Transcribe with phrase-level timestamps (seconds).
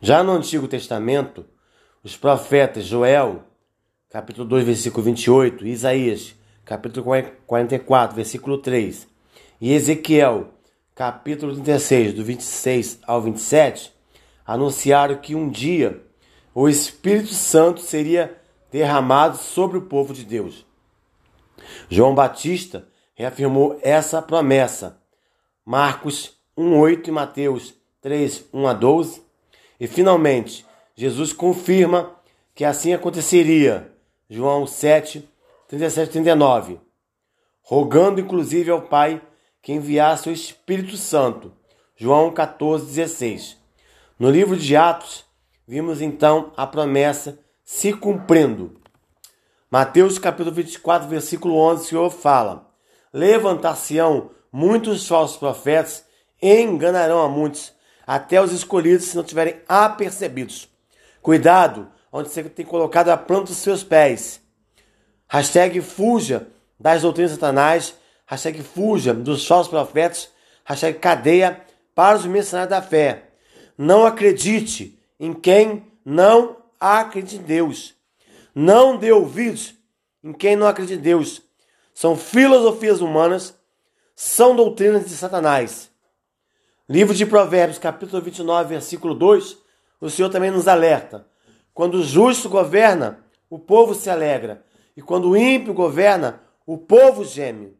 [0.00, 1.44] Já no Antigo Testamento,
[2.00, 3.42] os profetas Joel,
[4.08, 7.06] capítulo 2, versículo 28, Isaías, capítulo
[7.44, 9.08] 44, versículo 3,
[9.60, 10.54] e Ezequiel,
[10.94, 13.92] capítulo 36, do 26 ao 27,
[14.46, 16.00] anunciaram que um dia
[16.54, 18.40] o Espírito Santo seria
[18.70, 20.64] derramado sobre o povo de Deus.
[21.88, 25.00] João Batista reafirmou essa promessa.
[25.66, 29.22] Marcos 1:8 e Mateus 3, 1 a 12.
[29.80, 32.14] E finalmente, Jesus confirma
[32.54, 33.92] que assim aconteceria.
[34.28, 35.28] João 7,
[35.68, 36.80] 37 e 39.
[37.62, 39.20] Rogando inclusive ao Pai
[39.60, 41.52] que enviasse o Espírito Santo.
[41.96, 43.56] João 14, 16.
[44.18, 45.24] No livro de Atos,
[45.66, 48.80] vimos então a promessa se cumprindo.
[49.70, 52.70] Mateus capítulo 24, versículo 11, o Senhor fala:
[53.12, 56.04] Levantar-se-ão muitos falsos profetas
[56.44, 57.72] enganarão a muitos,
[58.06, 60.68] até os escolhidos se não tiverem apercebidos.
[61.22, 64.40] Cuidado onde você tem colocado a planta dos seus pés.
[65.26, 66.46] Hashtag fuja
[66.78, 67.94] das doutrinas Satanás.
[68.26, 70.28] Hashtag fuja dos falsos profetas.
[70.64, 71.60] Hashtag cadeia
[71.94, 73.30] para os mercenários da fé.
[73.76, 77.94] Não acredite em quem não acredita em Deus.
[78.54, 79.74] Não dê ouvidos
[80.22, 81.42] em quem não acredita em Deus.
[81.92, 83.54] São filosofias humanas,
[84.14, 85.90] são doutrinas de Satanás.
[86.86, 89.56] Livro de Provérbios, capítulo 29, versículo 2,
[89.98, 91.26] o Senhor também nos alerta.
[91.72, 94.62] Quando o justo governa, o povo se alegra,
[94.94, 97.74] e quando o ímpio governa, o povo geme.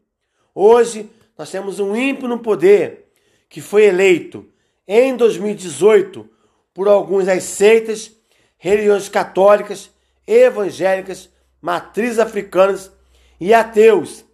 [0.55, 3.13] Hoje, nós temos um ímpio no poder
[3.47, 4.51] que foi eleito
[4.89, 6.27] em 2018
[6.73, 8.11] por alguns das seitas,
[8.57, 9.91] religiões católicas,
[10.27, 11.29] evangélicas,
[11.61, 12.91] matrizes africanas
[13.39, 14.25] e ateus.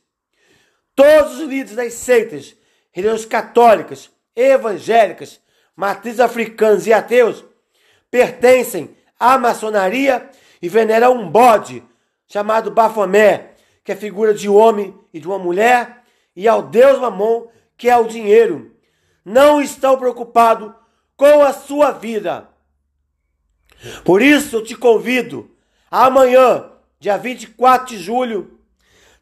[0.94, 2.58] Todos os líderes das seitas,
[2.92, 5.40] religiões católicas, evangélicas,
[5.78, 7.46] matrizes africanas e ateus
[8.10, 10.28] pertencem à maçonaria
[10.60, 11.84] e venera um bode
[12.28, 13.52] chamado Bafomé,
[13.84, 16.02] que é figura de um homem e de uma mulher,
[16.36, 18.76] e ao deus Mamon, que é o dinheiro.
[19.24, 20.74] Não estão preocupados
[21.16, 22.50] com a sua vida.
[24.04, 25.52] Por isso eu te convido,
[25.90, 28.60] amanhã, dia 24 de julho,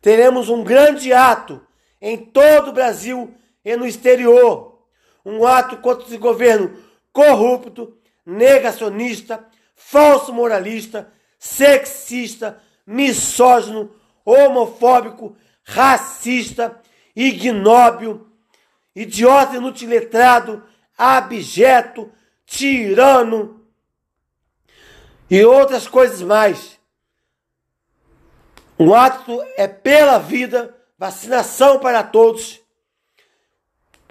[0.02, 1.62] teremos um grande ato
[2.02, 3.36] em todo o Brasil
[3.66, 4.80] e no exterior.
[5.26, 6.78] Um ato contra esse governo
[7.12, 9.46] corrupto, negacionista,
[9.80, 13.96] falso moralista, sexista, misógino,
[14.26, 16.80] homofóbico, racista,
[17.16, 18.28] ignóbil,
[18.94, 20.62] idiota inutiletrado,
[20.98, 22.12] abjeto,
[22.46, 23.66] tirano
[25.30, 26.78] e outras coisas mais.
[28.78, 32.62] Um ato é pela vida, vacinação para todos,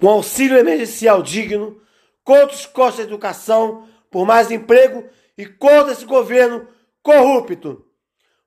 [0.01, 1.79] um auxílio emergencial digno,
[2.23, 5.07] contra os costos da educação, por mais emprego
[5.39, 6.67] e contra esse governo
[7.01, 7.85] corrupto.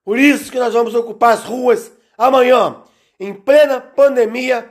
[0.05, 2.83] Por isso que nós vamos ocupar as ruas amanhã,
[3.19, 4.71] em plena pandemia,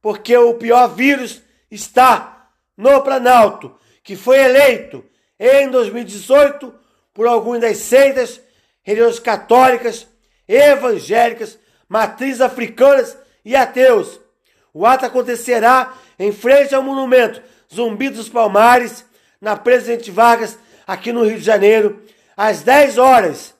[0.00, 5.04] porque o pior vírus está no Planalto, que foi eleito
[5.38, 6.74] em 2018
[7.12, 8.40] por algumas das seitas
[8.82, 10.08] religiosas católicas,
[10.48, 14.18] evangélicas, matrizes africanas e ateus.
[14.72, 19.04] O ato acontecerá em frente ao monumento Zumbi dos Palmares,
[19.38, 20.58] na Presidente Vargas,
[20.88, 22.02] aqui no Rio de Janeiro,
[22.34, 23.54] às 10 horas.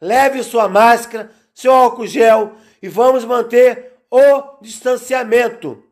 [0.00, 5.84] Leve sua máscara, seu álcool gel e vamos manter o distanciamento.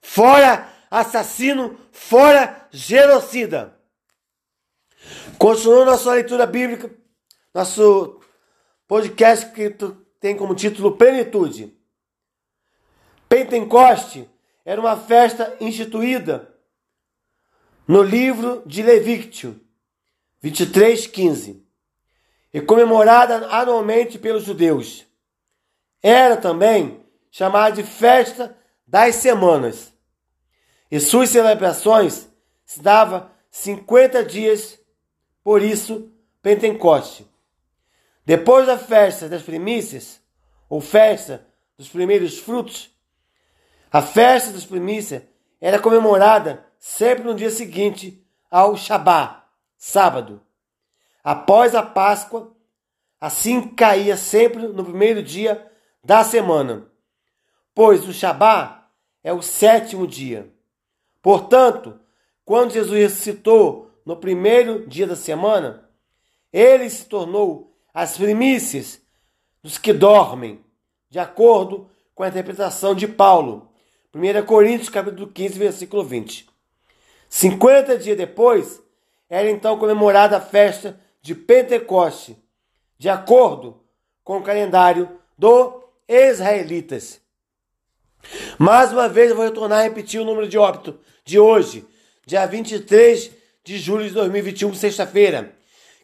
[0.00, 3.78] Fora assassino, fora genocida.
[5.38, 6.90] Continuando nossa leitura bíblica,
[7.52, 8.20] nosso
[8.88, 9.76] podcast que
[10.18, 11.76] tem como título Plenitude.
[13.28, 14.28] Pentecoste
[14.64, 16.54] era uma festa instituída
[17.86, 19.69] no livro de Levítico
[20.42, 21.62] 23:15
[22.52, 25.06] e comemorada anualmente pelos judeus.
[26.02, 28.56] Era também chamada de festa
[28.86, 29.92] das semanas.
[30.90, 32.28] E suas celebrações
[32.64, 34.78] se dava 50 dias,
[35.44, 36.10] por isso
[36.42, 37.26] Pentecoste.
[38.24, 40.20] Depois da festa das primícias,
[40.68, 41.46] ou festa
[41.76, 42.90] dos primeiros frutos,
[43.92, 45.22] a festa das primícias
[45.60, 49.39] era comemorada sempre no dia seguinte ao Shabá,
[49.80, 50.42] sábado.
[51.24, 52.54] Após a Páscoa,
[53.18, 55.66] assim caía sempre no primeiro dia
[56.04, 56.86] da semana,
[57.74, 58.90] pois o Shabá
[59.24, 60.52] é o sétimo dia.
[61.22, 61.98] Portanto,
[62.44, 65.88] quando Jesus ressuscitou no primeiro dia da semana,
[66.52, 69.00] ele se tornou as primícias
[69.62, 70.62] dos que dormem,
[71.08, 73.70] de acordo com a interpretação de Paulo.
[74.14, 76.48] 1 Coríntios capítulo 15, versículo 20.
[77.28, 78.82] 50 dias depois,
[79.30, 82.36] era então comemorada a festa de Pentecoste,
[82.98, 83.80] de acordo
[84.24, 87.20] com o calendário dos israelitas.
[88.58, 91.86] Mais uma vez eu vou retornar a repetir o número de óbito de hoje,
[92.26, 93.30] dia 23
[93.64, 95.54] de julho de 2021, sexta-feira.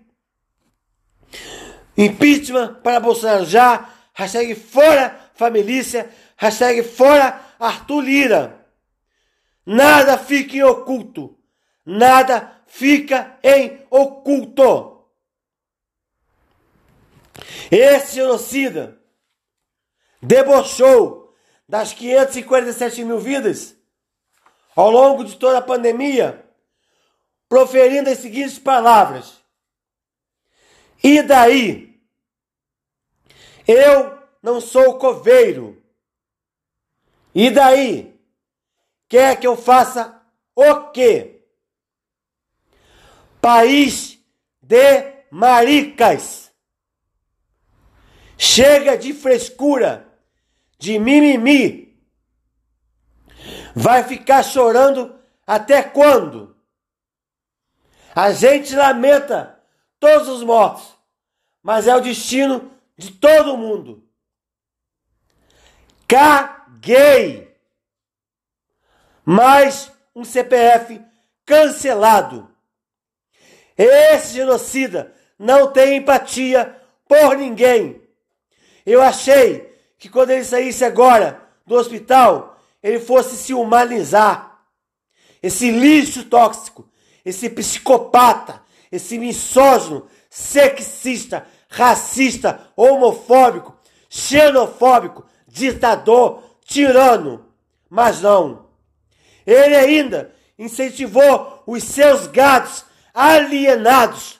[1.95, 3.89] impeachment para Bolsonaro já.
[4.13, 6.09] Hashtag fora família.
[6.35, 8.65] Hashtag fora Arthur Lira.
[9.65, 11.37] Nada fica em oculto.
[11.85, 15.05] Nada fica em oculto.
[17.71, 18.99] Esse genocida
[20.21, 21.18] debochou
[21.69, 23.75] das 547 mil vidas
[24.75, 26.43] ao longo de toda a pandemia,
[27.47, 29.39] proferindo as seguintes palavras:
[31.03, 32.01] E daí?
[33.67, 35.79] Eu não sou coveiro.
[37.35, 38.19] E daí?
[39.07, 40.19] Quer que eu faça
[40.55, 41.43] o quê?
[43.39, 44.17] País
[44.59, 46.51] de maricas.
[48.35, 50.08] Chega de frescura,
[50.79, 51.95] de mimimi.
[53.75, 56.55] Vai ficar chorando até quando?
[58.15, 59.61] A gente lamenta
[59.99, 60.97] todos os mortos,
[61.61, 64.03] mas é o destino de todo mundo.
[66.07, 67.55] Caguei!
[69.23, 70.99] Mais um CPF
[71.45, 72.49] cancelado.
[73.77, 78.01] Esse genocida não tem empatia por ninguém.
[78.85, 79.68] Eu achei
[79.99, 84.61] que quando ele saísse agora do hospital, ele fosse se humanizar.
[85.43, 86.89] Esse lixo tóxico,
[87.23, 93.77] esse psicopata, esse misógino, sexista, racista, homofóbico,
[94.09, 97.45] xenofóbico, ditador, tirano.
[97.89, 98.67] Mas não.
[99.45, 104.39] Ele ainda incentivou os seus gatos alienados,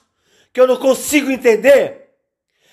[0.52, 2.14] que eu não consigo entender,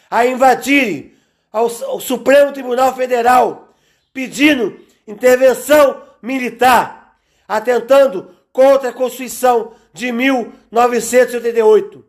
[0.09, 1.16] a invadirem
[1.57, 3.73] ao, ao Supremo Tribunal Federal,
[4.13, 12.05] pedindo intervenção militar, atentando contra a Constituição de 1988.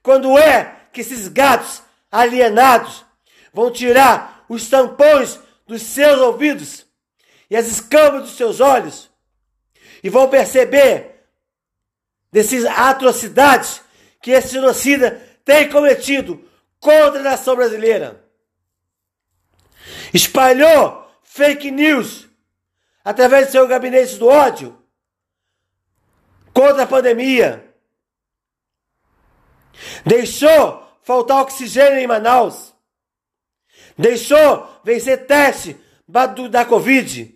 [0.00, 3.04] Quando é que esses gatos alienados
[3.52, 6.86] vão tirar os tampões dos seus ouvidos
[7.50, 9.10] e as escamas dos seus olhos
[10.04, 11.24] e vão perceber
[12.32, 13.82] dessas atrocidades
[14.22, 16.44] que esse genocida tem cometido
[16.78, 18.27] contra a nação brasileira.
[20.12, 22.28] Espalhou fake news
[23.04, 24.76] através de seu gabinete do ódio
[26.52, 27.64] contra a pandemia.
[30.04, 32.74] Deixou faltar oxigênio em Manaus.
[33.96, 37.34] Deixou vencer teste da Covid.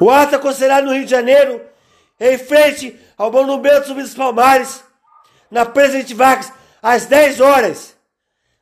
[0.00, 1.64] O ato acontecerá no Rio de Janeiro,
[2.18, 4.82] em frente ao Monumento Zumbi dos Palmares,
[5.50, 7.96] na Presidente Vargas, às 10 horas.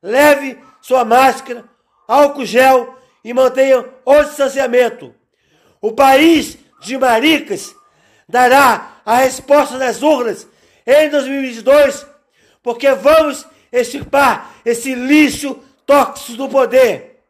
[0.03, 1.65] Leve sua máscara,
[2.11, 5.15] álcool gel e mantenha o distanciamento.
[5.81, 7.73] O país de maricas
[8.29, 10.49] dará a resposta nas urnas
[10.85, 12.05] em 2022,
[12.63, 15.55] porque vamos extirpar esse lixo
[15.87, 17.23] tóxico do poder.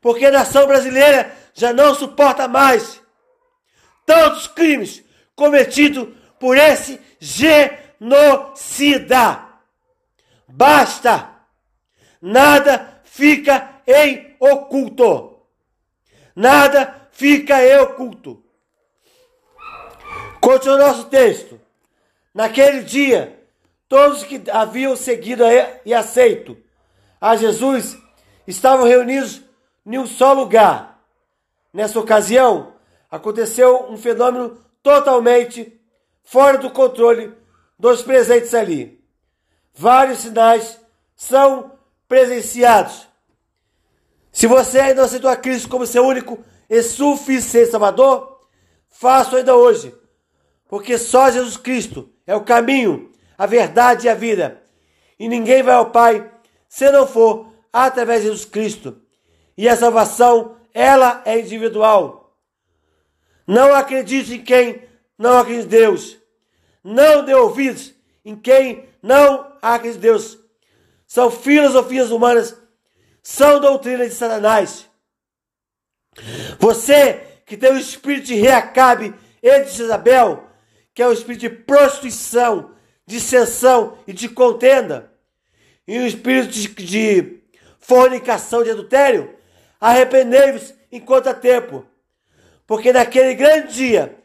[0.00, 3.00] Porque a nação brasileira já não suporta mais
[4.04, 5.04] tantos crimes
[5.36, 6.08] cometidos
[6.40, 7.60] por esse genocida.
[10.48, 11.30] Basta!
[12.20, 15.38] Nada fica em oculto.
[16.34, 18.42] Nada fica em oculto.
[20.40, 21.60] Continua o nosso texto.
[22.32, 23.38] Naquele dia,
[23.88, 25.44] todos que haviam seguido
[25.84, 26.56] e aceito
[27.20, 27.98] a Jesus
[28.46, 29.42] estavam reunidos
[29.84, 31.04] em um só lugar.
[31.72, 32.72] Nessa ocasião,
[33.10, 35.78] aconteceu um fenômeno totalmente
[36.22, 37.34] fora do controle
[37.78, 39.02] dos presentes ali.
[39.74, 40.80] Vários sinais
[41.14, 41.72] são
[42.08, 43.09] presenciados.
[44.32, 48.40] Se você ainda aceitou a Cristo como seu único e suficiente Salvador,
[48.88, 49.94] faça ainda hoje,
[50.68, 54.62] porque só Jesus Cristo é o caminho, a verdade e a vida.
[55.18, 56.30] E ninguém vai ao Pai
[56.68, 59.00] se não for através de Jesus Cristo.
[59.56, 62.36] E a salvação, ela é individual.
[63.46, 64.82] Não acredite em quem
[65.18, 66.16] não acredita em Deus.
[66.82, 67.92] Não dê ouvidos
[68.24, 70.38] em quem não acredita em Deus.
[71.06, 72.56] São filosofias humanas,
[73.22, 74.88] são doutrinas de Satanás.
[76.58, 80.44] Você que tem o espírito de Reacabe e de Isabel,
[80.94, 82.72] que é o espírito de prostituição,
[83.06, 85.12] dissensão e de contenda,
[85.86, 87.40] e o espírito de, de
[87.78, 89.34] fornicação, de adultério,
[89.80, 91.84] arrependei-vos enquanto há tempo.
[92.66, 94.16] Porque naquele grande dia,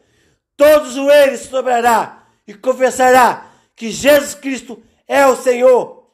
[0.56, 6.08] todos os joelhos se dobrará e confessará que Jesus Cristo é o Senhor.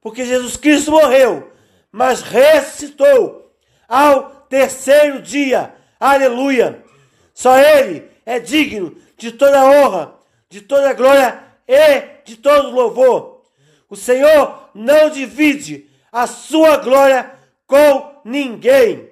[0.00, 1.52] Porque Jesus Cristo morreu,
[1.96, 3.50] mas ressuscitou
[3.88, 5.74] ao terceiro dia.
[5.98, 6.84] Aleluia!
[7.32, 10.14] Só Ele é digno de toda honra,
[10.46, 13.42] de toda glória e de todo louvor.
[13.88, 17.32] O Senhor não divide a sua glória
[17.66, 19.10] com ninguém.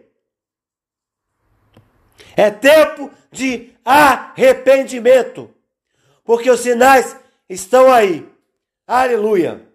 [2.36, 5.50] É tempo de arrependimento,
[6.22, 7.16] porque os sinais
[7.48, 8.28] estão aí.
[8.86, 9.73] Aleluia.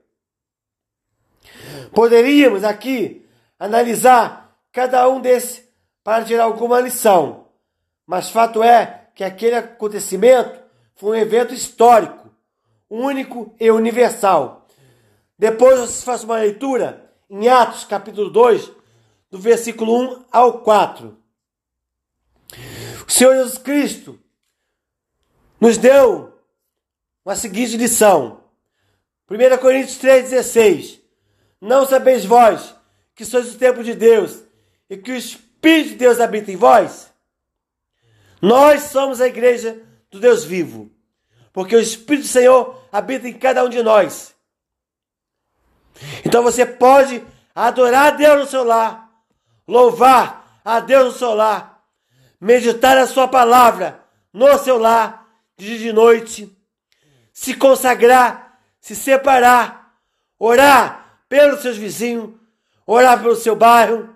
[1.94, 3.26] Poderíamos aqui
[3.58, 5.68] analisar cada um desses
[6.04, 7.48] para tirar alguma lição,
[8.06, 10.60] mas fato é que aquele acontecimento
[10.96, 12.30] foi um evento histórico,
[12.90, 14.68] único e universal.
[15.38, 18.72] Depois você faz uma leitura em Atos capítulo 2,
[19.30, 21.18] do versículo 1 ao 4.
[23.08, 24.20] O Senhor Jesus Cristo
[25.60, 26.34] nos deu
[27.24, 28.44] uma seguinte lição.
[29.30, 30.99] 1 Coríntios 3,16
[31.62, 32.75] Não sabeis vós
[33.13, 34.42] que sois o templo de Deus
[34.89, 37.12] e que o Espírito de Deus habita em vós?
[38.42, 40.89] Nós somos a igreja do Deus vivo,
[41.51, 44.34] porque o Espírito do Senhor habita em cada um de nós.
[46.25, 47.22] Então você pode
[47.54, 49.10] adorar a Deus no seu lar,
[49.68, 51.84] louvar a Deus no seu lar,
[52.39, 54.01] meditar a sua palavra
[54.32, 56.58] no seu lar, de dia e de noite,
[57.34, 59.94] se consagrar, se separar,
[60.38, 62.34] orar pelos seus vizinhos,
[62.86, 64.14] orar pelo seu bairro,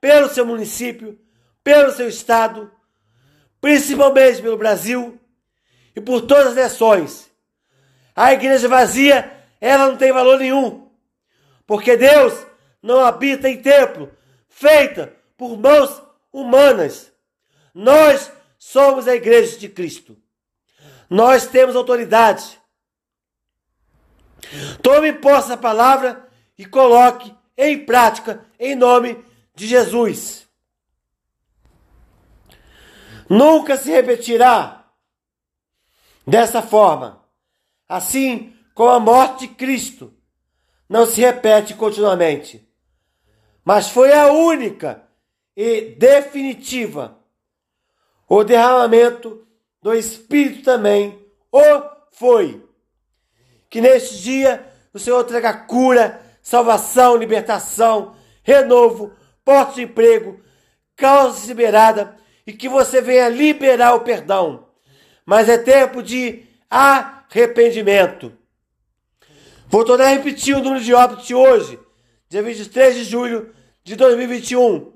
[0.00, 1.18] pelo seu município,
[1.62, 2.70] pelo seu estado,
[3.60, 5.18] principalmente pelo Brasil
[5.94, 7.30] e por todas as nações.
[8.14, 10.90] A igreja vazia, ela não tem valor nenhum.
[11.64, 12.46] Porque Deus
[12.82, 14.10] não habita em templo
[14.48, 17.12] feita por mãos humanas.
[17.72, 20.16] Nós somos a igreja de Cristo.
[21.08, 22.58] Nós temos autoridade.
[24.82, 26.27] Tome posse da palavra
[26.58, 30.46] e coloque em prática em nome de Jesus.
[33.28, 34.86] Nunca se repetirá
[36.26, 37.24] dessa forma,
[37.88, 40.14] assim como a morte de Cristo
[40.88, 42.66] não se repete continuamente,
[43.64, 45.02] mas foi a única
[45.56, 47.18] e definitiva.
[48.28, 49.46] O derramamento
[49.82, 51.18] do Espírito também
[51.50, 51.60] o
[52.12, 52.64] foi.
[53.68, 59.12] Que neste dia o Senhor traga cura, salvação, libertação, renovo,
[59.44, 60.40] porta de emprego,
[60.96, 64.66] causa liberada e que você venha liberar o perdão.
[65.26, 68.32] Mas é tempo de arrependimento.
[69.66, 71.78] Vou tornar a repetir o número de óbitos de hoje,
[72.30, 74.94] dia 23 de julho de 2021.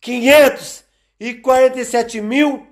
[0.00, 2.64] 547 mil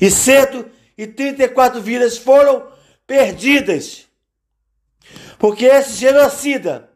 [0.00, 2.66] e 134 vidas foram
[3.06, 4.08] perdidas.
[5.42, 6.88] Porque esse genocida,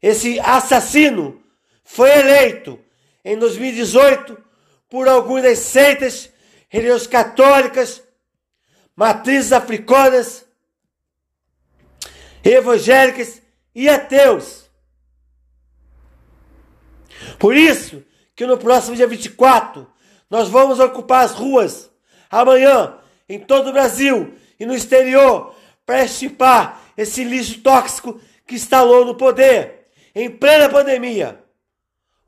[0.00, 1.42] esse assassino,
[1.82, 2.78] foi eleito
[3.24, 4.40] em 2018
[4.88, 6.30] por algumas seitas
[6.68, 8.04] religiosas católicas,
[8.94, 10.46] matrizes africanas,
[12.44, 13.42] evangélicas
[13.74, 14.70] e ateus.
[17.36, 18.00] Por isso
[18.36, 19.92] que no próximo dia 24
[20.30, 21.90] nós vamos ocupar as ruas
[22.30, 22.96] amanhã
[23.28, 25.52] em todo o Brasil e no exterior
[25.84, 31.40] para extirpar esse lixo tóxico que instalou no poder em plena pandemia.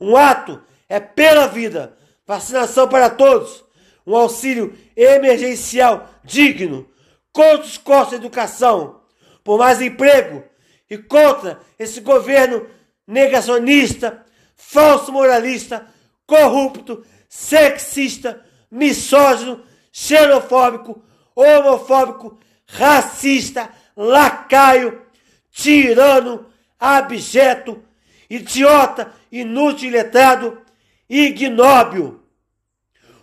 [0.00, 3.64] Um ato é pela vida, vacinação para todos,
[4.06, 6.88] um auxílio emergencial digno,
[7.32, 9.00] contra os costos da educação,
[9.44, 10.44] por mais emprego
[10.90, 12.66] e contra esse governo
[13.06, 14.24] negacionista,
[14.56, 15.86] falso moralista,
[16.26, 21.02] corrupto, sexista, misógino, xenofóbico,
[21.34, 25.02] homofóbico, racista, lacaio,
[25.50, 26.46] tirano,
[26.78, 27.82] abjeto,
[28.30, 30.62] idiota, inútil, letrado,
[31.10, 32.20] ignóbil.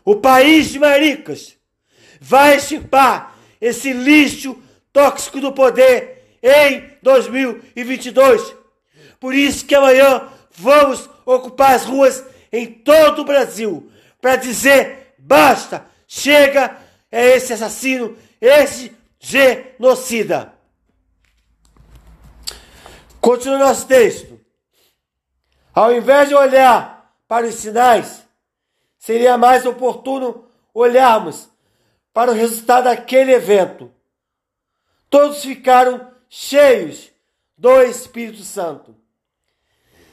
[0.04, 1.56] O país de maricas
[2.20, 4.62] vai extirpar esse lixo
[4.92, 8.54] tóxico do poder em 2022.
[9.20, 13.90] Por isso que amanhã vamos ocupar as ruas em todo o Brasil
[14.22, 16.78] para dizer basta, chega
[17.12, 20.55] é esse assassino, esse genocida.
[23.26, 24.40] Continua nosso texto.
[25.74, 28.24] Ao invés de olhar para os sinais,
[29.00, 31.50] seria mais oportuno olharmos
[32.14, 33.92] para o resultado daquele evento.
[35.10, 37.12] Todos ficaram cheios
[37.58, 38.96] do Espírito Santo.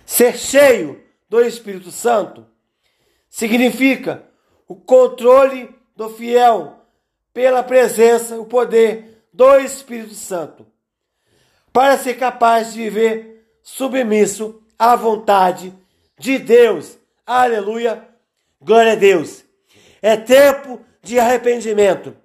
[0.06, 2.46] Ser cheio do Espírito Santo
[3.28, 4.24] significa
[4.66, 6.80] o controle do fiel
[7.34, 10.66] pela presença, o poder do Espírito Santo,
[11.72, 15.72] para ser capaz de viver submisso à vontade
[16.18, 16.98] de Deus.
[17.26, 18.06] Aleluia!
[18.60, 19.44] Glória a Deus!
[20.00, 22.16] É tempo de arrependimento.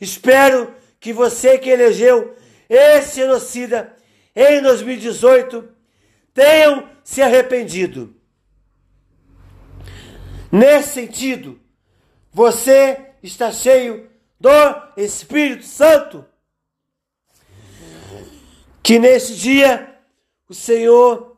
[0.00, 2.36] Espero que você que elegeu
[2.68, 3.94] esse genocida
[4.34, 5.68] em 2018
[6.34, 8.14] tenham se arrependido.
[10.50, 11.60] Nesse sentido,
[12.32, 14.50] você está cheio do
[14.96, 16.24] Espírito Santo.
[18.86, 19.98] Que neste dia
[20.48, 21.36] o Senhor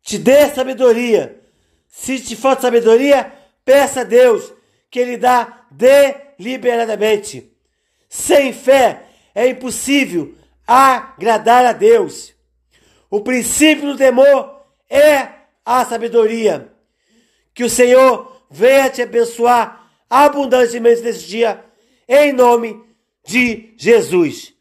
[0.00, 1.42] te dê sabedoria.
[1.88, 3.32] Se te falta sabedoria,
[3.64, 4.52] peça a Deus
[4.88, 7.52] que Ele dá deliberadamente.
[8.08, 12.32] Sem fé é impossível agradar a Deus.
[13.10, 15.28] O princípio do temor é
[15.64, 16.72] a sabedoria.
[17.52, 21.64] Que o Senhor venha te abençoar abundantemente nesse dia,
[22.08, 22.80] em nome
[23.26, 24.54] de Jesus.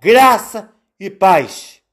[0.00, 0.72] Graça
[1.04, 1.83] e paz.